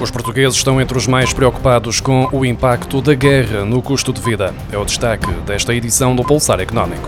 [0.00, 4.20] Os portugueses estão entre os mais preocupados com o impacto da guerra no custo de
[4.20, 4.54] vida.
[4.72, 7.06] É o destaque desta edição do Pulsar Económico.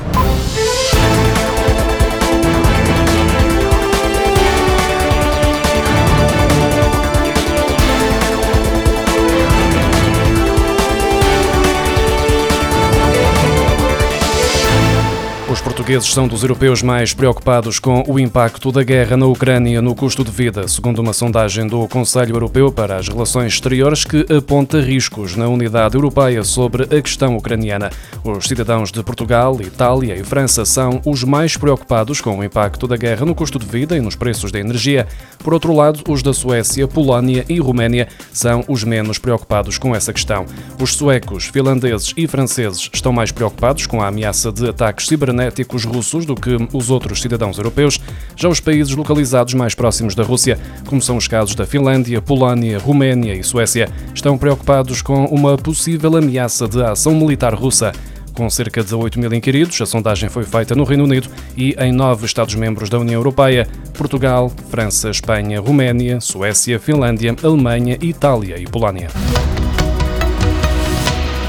[15.82, 20.22] Portugueses são dos europeus mais preocupados com o impacto da guerra na Ucrânia no custo
[20.22, 25.34] de vida, segundo uma sondagem do Conselho Europeu para as Relações Exteriores que aponta riscos
[25.34, 27.90] na unidade europeia sobre a questão ucraniana.
[28.22, 32.96] Os cidadãos de Portugal, Itália e França são os mais preocupados com o impacto da
[32.96, 35.08] guerra no custo de vida e nos preços da energia.
[35.38, 40.12] Por outro lado, os da Suécia, Polónia e Roménia são os menos preocupados com essa
[40.12, 40.46] questão.
[40.80, 45.84] Os suecos, finlandeses e franceses estão mais preocupados com a ameaça de ataques cibernéticos cibernéticos
[45.84, 47.98] russos do que os outros cidadãos europeus,
[48.36, 52.78] já os países localizados mais próximos da Rússia, como são os casos da Finlândia, Polónia,
[52.78, 57.92] Roménia e Suécia, estão preocupados com uma possível ameaça de ação militar russa.
[58.34, 61.92] Com cerca de 8 mil inquiridos, a sondagem foi feita no Reino Unido e em
[61.92, 69.08] nove Estados-membros da União Europeia: Portugal, França, Espanha, Roménia, Suécia, Finlândia, Alemanha, Itália e Polónia.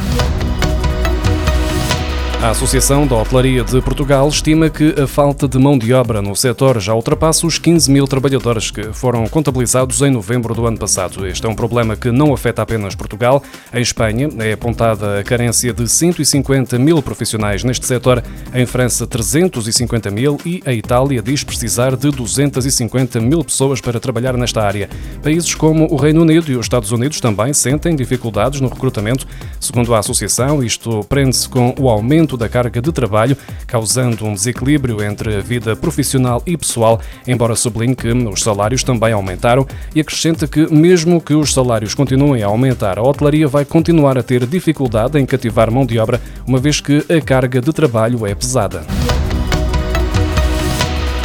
[2.39, 6.35] A Associação da Hotelaria de Portugal estima que a falta de mão de obra no
[6.35, 11.25] setor já ultrapassa os 15 mil trabalhadores que foram contabilizados em novembro do ano passado.
[11.25, 13.41] Este é um problema que não afeta apenas Portugal.
[13.73, 18.23] Em Espanha é apontada a carência de 150 mil profissionais neste setor,
[18.53, 24.37] em França 350 mil e a Itália diz precisar de 250 mil pessoas para trabalhar
[24.37, 24.87] nesta área.
[25.23, 29.25] Países como o Reino Unido e os Estados Unidos também sentem dificuldades no recrutamento.
[29.59, 34.33] Segundo a Associação, isto prende-se com o aumento aumento da carga de trabalho, causando um
[34.33, 39.65] desequilíbrio entre a vida profissional e pessoal, embora sublinhe que os salários também aumentaram
[39.95, 44.23] e acrescenta que, mesmo que os salários continuem a aumentar, a hotelaria vai continuar a
[44.23, 48.35] ter dificuldade em cativar mão de obra, uma vez que a carga de trabalho é
[48.35, 48.83] pesada.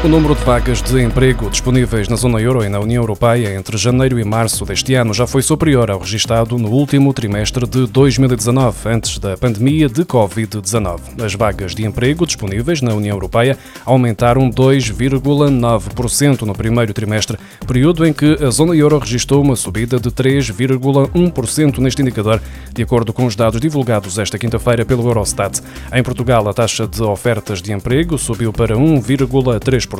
[0.04, 3.76] O número de vagas de emprego disponíveis na zona euro e na União Europeia entre
[3.76, 8.88] janeiro e março deste ano já foi superior ao registado no último trimestre de 2019,
[8.88, 11.22] antes da pandemia de Covid-19.
[11.24, 18.12] As vagas de emprego disponíveis na União Europeia aumentaram 2,9% no primeiro trimestre, período em
[18.12, 22.42] que a zona euro registrou uma subida de 3,1% neste indicador,
[22.74, 25.60] de acordo com os dados divulgados esta quinta-feira pelo Eurostat.
[25.92, 29.91] Em Portugal, a taxa de ofertas de emprego subiu para 1,3%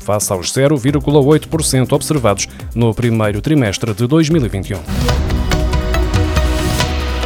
[0.00, 4.78] face aos 0,8% observados no primeiro trimestre de 2021.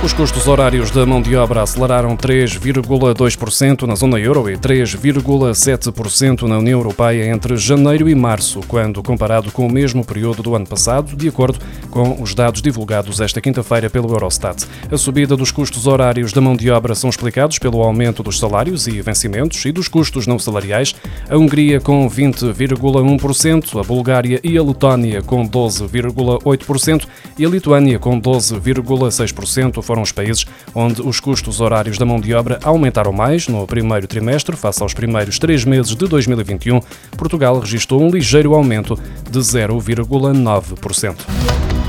[0.02, 6.56] Os custos horários da mão de obra aceleraram 3,2% na zona euro e 3,7% na
[6.56, 11.14] União Europeia entre janeiro e março, quando comparado com o mesmo período do ano passado,
[11.14, 11.58] de acordo
[11.90, 14.64] com os dados divulgados esta quinta-feira pelo Eurostat.
[14.90, 18.86] A subida dos custos horários da mão de obra são explicados pelo aumento dos salários
[18.86, 20.94] e vencimentos e dos custos não salariais.
[21.28, 27.06] A Hungria com 20,1%, a Bulgária e a Letónia com 12,8%
[27.38, 32.32] e a Lituânia com 12,6% foram os países onde os custos horários da mão de
[32.34, 36.80] obra aumentaram mais no primeiro trimestre, face aos primeiros três meses de 2021.
[37.16, 38.98] Portugal registrou um ligeiro aumento
[39.30, 41.79] de 0,9%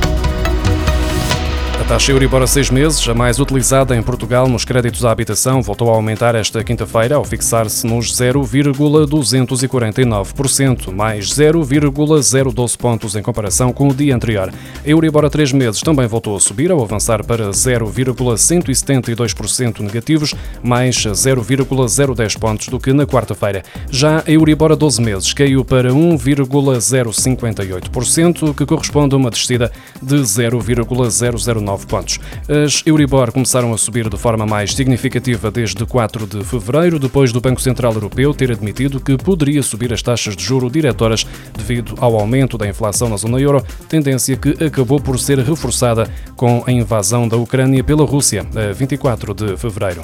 [1.92, 5.90] taxa Euribor a seis meses, a mais utilizada em Portugal nos créditos à habitação, voltou
[5.90, 13.94] a aumentar esta quinta-feira ao fixar-se nos 0,249%, mais 0,012 pontos em comparação com o
[13.94, 14.54] dia anterior.
[14.54, 20.34] A Euribor a três meses também voltou a subir ao avançar para 0,172% negativos,
[20.64, 23.64] mais 0,010 pontos do que na quarta-feira.
[23.90, 29.70] Já a Euribor a 12 meses caiu para 1,058%, que corresponde a uma descida
[30.02, 32.20] de 0,009 9 pontos.
[32.48, 37.42] As Euribor começaram a subir de forma mais significativa desde 4 de fevereiro, depois do
[37.42, 41.26] Banco Central Europeu ter admitido que poderia subir as taxas de juro diretoras
[41.58, 46.64] devido ao aumento da inflação na zona euro, tendência que acabou por ser reforçada com
[46.66, 50.04] a invasão da Ucrânia pela Rússia, a 24 de fevereiro.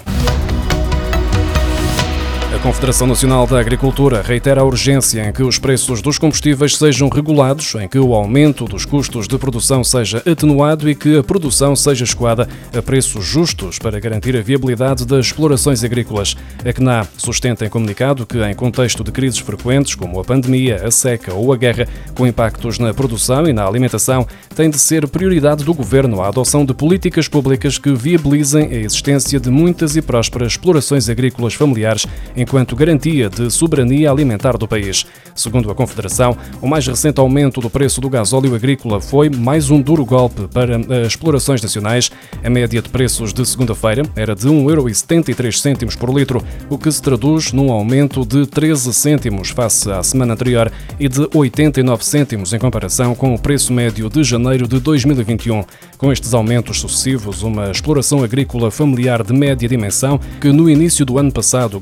[2.55, 7.09] A Confederação Nacional da Agricultura reitera a urgência em que os preços dos combustíveis sejam
[7.09, 11.75] regulados, em que o aumento dos custos de produção seja atenuado e que a produção
[11.75, 16.37] seja escoada a preços justos para garantir a viabilidade das explorações agrícolas.
[16.65, 20.89] A CNA sustenta em comunicado que, em contexto de crises frequentes como a pandemia, a
[20.89, 21.85] seca ou a guerra,
[22.15, 26.65] com impactos na produção e na alimentação, tem de ser prioridade do governo a adoção
[26.65, 32.75] de políticas públicas que viabilizem a existência de muitas e prósperas explorações agrícolas familiares enquanto
[32.75, 35.05] garantia de soberania alimentar do país.
[35.35, 39.81] Segundo a Confederação, o mais recente aumento do preço do gasóleo agrícola foi mais um
[39.81, 42.11] duro golpe para as explorações nacionais.
[42.43, 47.51] A média de preços de segunda-feira era de 1,73€ por litro, o que se traduz
[47.51, 53.15] num aumento de 13 cêntimos face à semana anterior e de 89 cêntimos em comparação
[53.15, 55.63] com o preço médio de janeiro de 2021.
[55.97, 61.17] Com estes aumentos sucessivos, uma exploração agrícola familiar de média dimensão, que no início do
[61.17, 61.79] ano passado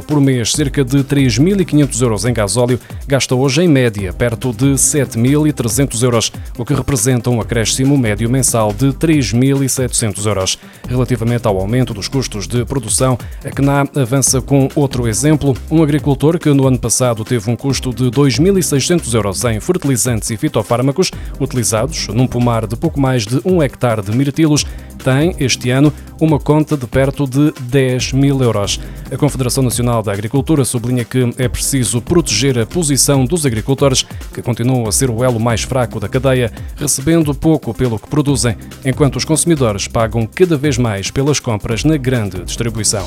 [0.00, 6.02] por mês cerca de 3.500 euros em gasóleo, gasta hoje em média perto de 7.300
[6.02, 10.58] euros, o que representa um acréscimo médio mensal de 3.700 euros.
[10.88, 15.56] Relativamente ao aumento dos custos de produção, a CNA avança com outro exemplo.
[15.70, 20.36] Um agricultor que no ano passado teve um custo de 2.600 euros em fertilizantes e
[20.36, 21.10] fitofármacos
[21.40, 24.64] utilizados num pomar de pouco mais de um hectare de mirtilos,
[25.02, 28.78] tem, este ano, uma conta de perto de 10 mil euros.
[29.10, 34.40] A Confederação Nacional da Agricultura sublinha que é preciso proteger a posição dos agricultores, que
[34.40, 39.16] continuam a ser o elo mais fraco da cadeia, recebendo pouco pelo que produzem, enquanto
[39.16, 43.04] os consumidores pagam cada vez mais pelas compras na grande distribuição.